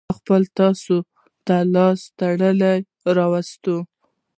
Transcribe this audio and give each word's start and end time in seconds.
ما 0.07 0.13
خپله 0.19 0.47
تاسو 0.59 0.95
ته 1.45 1.55
لاس 1.73 1.99
تړلى 2.19 2.75
راوستو. 3.17 3.75